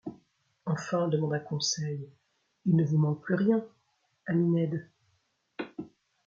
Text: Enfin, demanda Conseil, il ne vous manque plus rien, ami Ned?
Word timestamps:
Enfin, 0.65 1.07
demanda 1.09 1.39
Conseil, 1.39 2.09
il 2.65 2.75
ne 2.75 2.83
vous 2.83 2.97
manque 2.97 3.21
plus 3.21 3.35
rien, 3.35 3.63
ami 4.25 4.45
Ned? 4.47 4.89